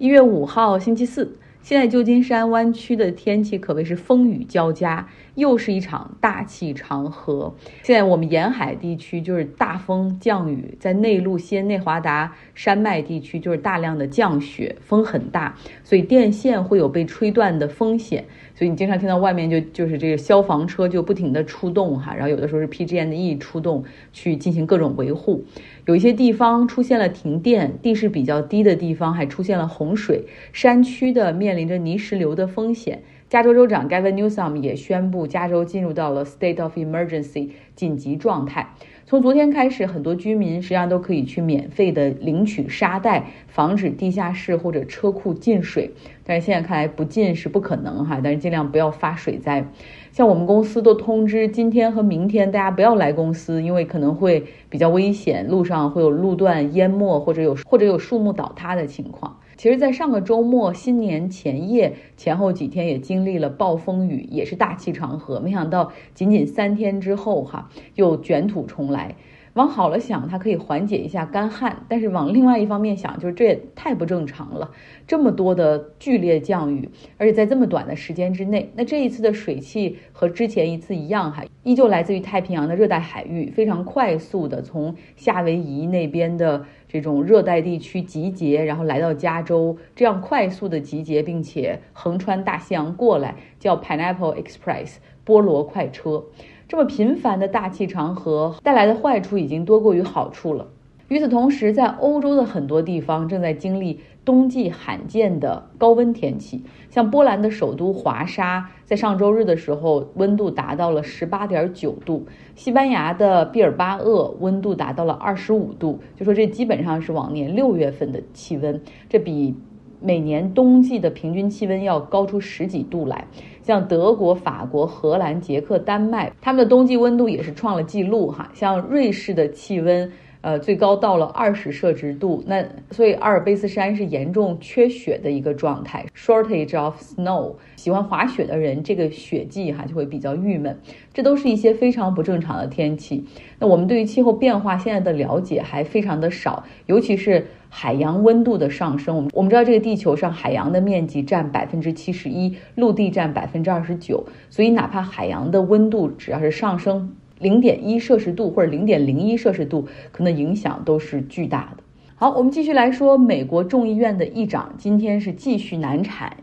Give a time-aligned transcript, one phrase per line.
[0.00, 1.36] 一月五号，星期四。
[1.60, 7.54] 现在旧金山湾区的天气可谓是风雨交加，又是一场大气长河。
[7.82, 18.24] 现在我们沿海地区就是大风降雨，在内陆西内华达山脉地区就是大量的降雪，风很大，所以电线会有被吹断的风险。
[18.54, 25.44] 所以你经常听到外面就就是这个消防车就不停的出动哈，然后有的时候是 pgne 出动去进行各种维护。
[25.90, 33.02] 有一些地方出现了停电，地势比较低的地方还出现了洪水，山区的面临着泥石流的风险。
[33.30, 38.74] 加州州长 Gavin Newsom 也宣布，加州进入到了 State of Emergency 紧急状态。
[39.06, 45.92] 从昨天开始，很多居民实际上都可以去免费的领取沙袋，防止地下室或者车库进水。
[46.24, 49.64] 但是现在看来不进是不可能哈，但是尽量不要发水灾。
[50.10, 59.36] 像我们公司都通知今天和明天大家不要来公司，因为可能会比较危险，路上会有路段淹没或者有或者有树木倒塌的情况。
[59.60, 65.38] 其实，在上个周末新年前夜前后几天也经历了暴风雨，也是大气长河。
[65.38, 69.16] 没想到仅仅三天之后，哈又卷土重来。
[69.54, 74.70] 往好了想，它可以缓解一下干旱；但是往另外一方面想，就是这也太不正常了。
[75.08, 96.24] 这么多的剧烈降雨，而且在这么短的时间之内，那这一次的水汽和之前一次一样，哈，依旧来自于太平洋的热带海域，非常快速的从夏威夷那边的这种热带地区集结，然后来到加州，这样快速的集结，并且横穿大西洋过来，叫 Pineapple Express 菠萝快车。
[96.70, 100.68] 这么频繁的大气长河带来的坏处已经多过于好处了。
[101.08, 119.56] 与此同时，在欧洲的很多地方正在经历冬季罕见的高温天气，像波兰的首都华沙，在上周日的时候温度达到了十八点九度；西班牙的毕尔巴鄂温度达到了二十五度，就说这基本上是往年六月份的气温，这比。
[120.00, 123.26] 每年冬季的平均气温要高出十几度来，
[123.62, 128.50] 像德国、法国、荷兰、捷克、丹麦，他们的冬季温度也是创了纪录哈。
[128.54, 130.10] 像瑞士的气温。
[130.42, 137.56] 呃，最高到了二十摄氏度，那所以阿尔卑斯山是严重缺雪的一个状态，shortage of snow。
[137.76, 140.78] 喜欢滑雪的人，这个雪季哈就会比较郁闷。
[141.12, 143.24] 这都是一些非常不正常的天气。
[143.58, 149.16] 那我们对于气候变化现在的了解还非常的少，尤其是海洋温度的上升。
[149.16, 157.14] 我们我们知道这个地球上海洋的面积占百分之七十一，陆地占百分之二十九，所以哪怕海洋的温度只要是上升。
[157.40, 161.82] 零点一摄氏度或者零点零一摄氏度，可能影响都是巨大的。
[162.14, 166.36] 好，我们继续来说，美国众议院的议长今天是继续难产，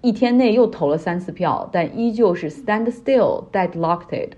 [0.00, 4.28] 一天内又投了三次票，但依旧是 stand still, deadlocked，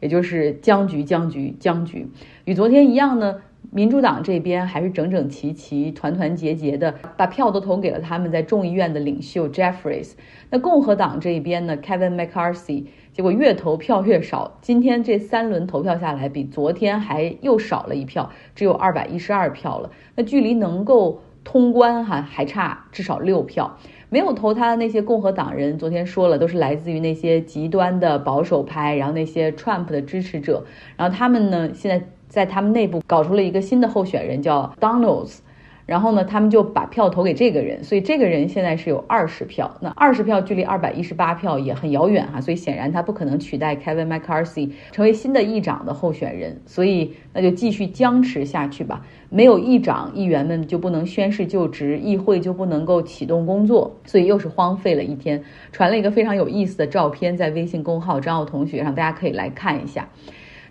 [0.00, 2.06] 也就是僵局、僵局、僵局。
[2.44, 3.36] 与昨天一样呢，
[3.70, 10.12] 民主党这边还是整整齐齐、团团结结的，把票都投给了他们在众议院的领袖 Jeffries。
[10.50, 12.84] 那共和党这边呢，Kevin McCarthy。
[13.12, 19.92] 结果越投票越少，今天这三轮投票下来，比昨天还又少了一票，只有二百一十二票了。
[20.16, 23.78] 那距离能够通关哈还差至少六票。
[24.10, 30.64] 没有投他的那些共和党人，昨天说了，都是来自于那些极端的保守派，然后那些 Trump 的支持者，
[30.96, 35.38] 然后他们呢现在在他们内部搞出了一个新的候选人，叫 Donalds。
[35.86, 39.70] 然后呢，他们就把票投给这个人，所以这个人现在是有二十票。
[39.82, 46.58] 那二十票距离二百一十八票也很遥远哈，所以显然他不可能取代 Kevin McCarthy 成为新的议长的候选人。
[46.64, 49.04] 所以那就继续僵持下去吧。
[49.28, 55.44] 没有议长，议员们就不能宣誓就职，议会就不能够启动工作，所以又是荒废了一天。
[55.70, 60.08] 传了一个非常有意思的照片在微信公号张奥同学上，大家可以来看一下。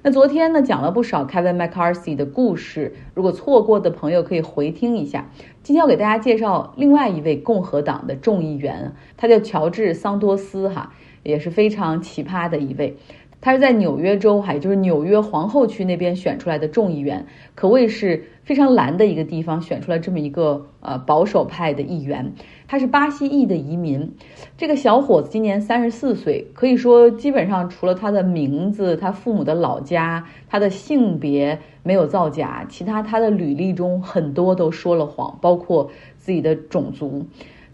[0.06, 5.30] 那昨天呢，讲了不少 Kevin McCarthy 的故事，如果错过的朋友可以回听一下。
[5.62, 10.92] 今天要给大家介绍另外一位共和党的众议员，他叫乔治桑多斯，哈，
[11.24, 12.98] 也是非常奇葩的一位。
[13.44, 22.32] 他是在纽约州，还就是纽约皇后区那边选出来的众议员，可谓是非常蓝的一个地方选出来这么一个呃保守派的议员。
[22.70, 24.14] 他是巴西裔的移民，
[24.56, 37.26] 这个小伙子今年三十四岁，可以说基本上除了他的名字、他父母的老家、他的性别没有造假，其他他的履历中很多都说了谎，包括自己的种族。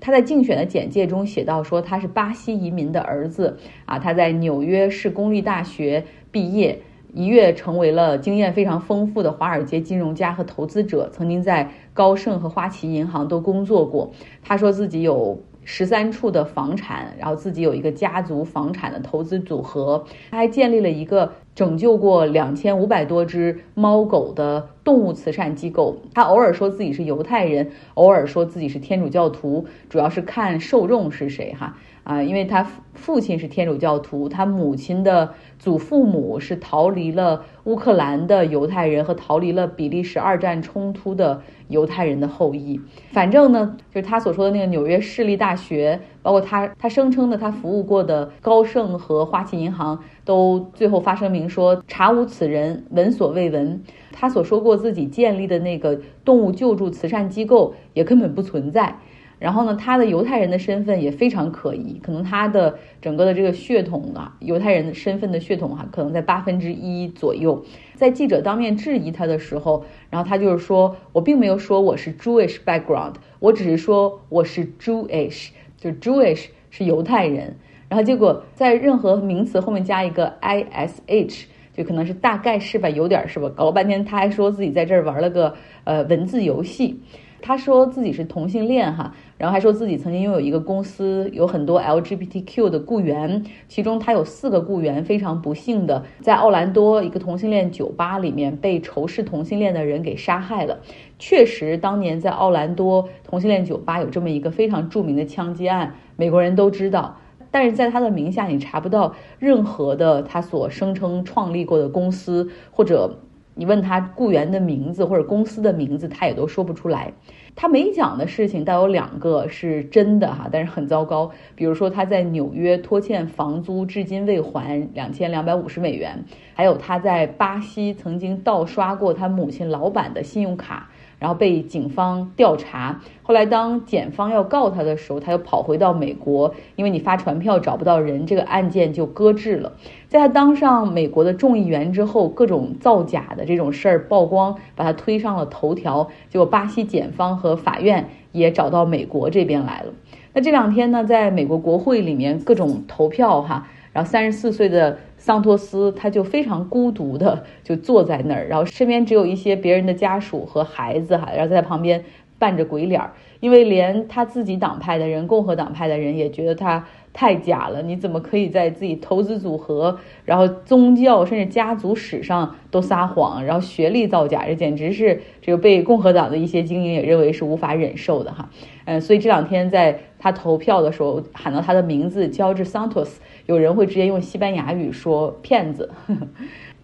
[0.01, 6.79] 他在竞选的简介中写到说他是巴西移民的儿子啊，他在纽约市公立大学毕业，
[7.13, 14.11] 一跃成为了经验非常丰富的华尔街金融家和投资者，曾经在高盛和花旗银行都工作过。
[14.41, 25.97] 他说自己有十三处的房产，然后自己有一个家族房产的投资组合，他还建立了一个拯救过两千五百多只猫狗的动物慈善机构。
[26.15, 31.77] 他偶尔说自己是犹太人，偶尔说自己是天主教徒，主要是看受众是谁哈。
[32.09, 32.65] 啊，因为他
[32.95, 42.81] 父亲是天主教徒，他母亲的祖父母是逃离了乌克兰的犹太人和逃离了比利时二战冲突的犹太人的后裔。
[43.11, 53.83] 反正呢，就是他所说的那个纽约市立大学，包括他他声称的他服务过的高盛和花旗银行，都最后发声明说查无此人，闻所未闻。
[54.11, 58.95] 他所说过自己建立的那个动物救助慈善机构也根本不存在。
[59.39, 67.63] 然后呢，他的犹太人的身份也非常可疑，可能他的整个的这个血统啊，犹太人的身份的血统哈，可能在八分之一左右。
[67.95, 77.55] 在记者当面质疑他的时候，然后他就是说我并没有说我是 Jewish background，我只是说我是 Jewish，就 Jewish 是犹太人。
[77.87, 83.49] 然后结果在任何名词后面加一个 ish，就可能是大概是吧，有点是吧？
[83.55, 86.99] 搞了半天他还说自己在这儿玩了个呃文字游戏。
[87.41, 100.79] 他说自己是同性恋哈，然后还说自己曾经拥有一个公司，有很多 LGBTQ 的雇员，其中他有四个雇员非常不幸的在奥兰多一个同性恋酒吧里面被仇视同性恋的人给杀害了。
[101.17, 107.17] 确实，当年在奥兰多同性恋酒吧有这么一个非常著名的枪击案，美国人都知道，
[107.51, 113.19] 但是在他的名下你查不到任何的他所声称创立过的公司或者。
[113.59, 117.11] 你问他雇员的名字或者公司的名字，他也都说不出来。
[117.55, 121.31] 他没讲的事情倒有两个是真的哈，但是很糟糕。
[121.55, 126.23] 比如说他在纽约拖欠房租，至今未还两千两百五十美元；
[126.53, 130.89] 还有他在巴西曾经盗刷过他母亲老板的信用卡。
[131.19, 139.73] 然后被警方调查，后来当检方要告他的时候，他又跑回到美国，因为你发传票找不到人，这个案件就搁置了。
[140.07, 146.07] 在他当上美国的众议员之后，各种造假的这种事儿曝光，把他推上了头条。
[146.29, 149.93] 结果巴西检方和法院也找到美国这边来了。
[150.33, 154.99] 那这两天呢，在美国国会里面各种投票哈，然后三十四岁的。
[155.21, 162.01] 桑托斯他就非常孤独的就坐在那儿，然后身边只有一些别人的家属和孩子哈，然后在旁边
[162.37, 163.11] 扮着鬼脸儿，
[163.41, 167.81] 因为连他自己党派的人，共和党派的人也觉得他太假了。
[167.81, 174.45] 你怎么可以在自己投资组合、然后宗教甚至家族史上都撒谎，然后学历造假？
[174.45, 178.49] 这简直是这个被共和党的一些精英也认为是无法忍受的哈。
[178.85, 183.21] 嗯，所以这两天在他投票的时候喊到他的名字，乔治桑托斯。
[183.45, 185.91] 有人会直接用西班牙语说“骗子”。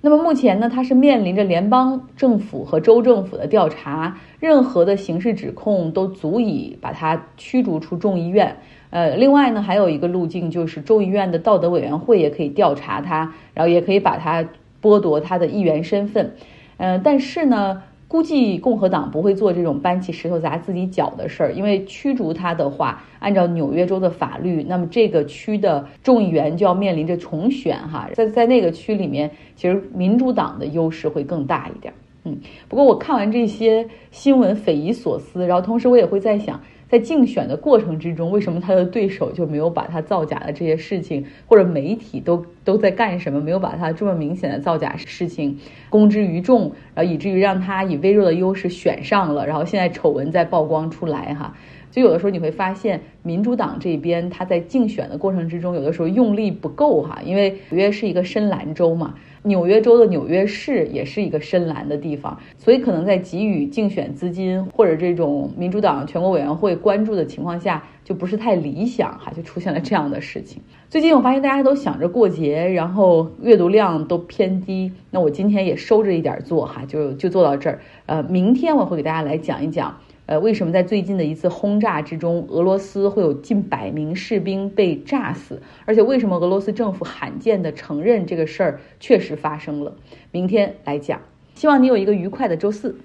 [0.06, 8.56] 那么目前呢，他是面临着联邦政府和州政府的调查，任何的刑事指控都足以把他驱逐出众议院。
[8.92, 14.46] 呃，另外呢，还有一个路径就是众议院的道德委员会也可以调查他，然后也可以把他
[14.80, 16.36] 剥夺他的议员身份。
[16.78, 17.82] 嗯，但是呢。
[18.08, 31.94] 估计共和党不会做这种搬起石头砸自己脚的事儿，因为驱逐他的话，按照纽约州的法律，那么这个区的众议员就要面临着重选哈，在在那个区里面，其实民主党的优势会更大一点。
[32.26, 32.38] 嗯，
[32.68, 36.62] 不过我看完这些新闻匪夷所思，然后同时我也会在想。
[36.96, 45.60] 在竞选的过程之中，为什么他的对手就没有把他造假的这些事情，或者媒体都都在干什么，没有把他这么明显的造假事情
[45.90, 51.54] 公之于众，然后以至于让他以微弱的优势选上了，然后现在丑闻在曝光出来哈，
[51.92, 59.16] 就有的时候你会发现民主党这边他在竞选的过程之中，有的时候用力不够哈，因为纽约是一个深蓝州嘛。
[59.46, 70.62] 纽约州的纽约市也是一个深蓝的地方，所以可能在给予竞选资金或者这种民主党全国委员会关注的情况下，就不是太理想哈，就出现了这样的事情。
[70.90, 77.80] 最近我发现大家都想着过节，然后阅读量都偏低，那我今天也收着一点做哈，就就做到这儿。
[78.08, 79.96] 呃，明天我会给大家来讲一讲。
[80.28, 85.62] 呃，为什么在最近的一次轰炸之中，俄罗斯会有近百名士兵被炸死？
[85.86, 89.96] 而且为什么俄罗斯政府罕见的承认这个事儿确实发生了？
[90.32, 91.22] 明天来讲，
[91.54, 92.96] 希望你有一个愉快的周四。